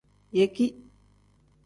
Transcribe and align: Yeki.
Yeki. 0.31 0.81